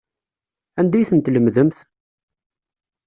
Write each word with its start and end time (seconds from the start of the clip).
Anda 0.79 0.95
ay 0.97 1.07
ten-tlemdemt? 1.09 1.77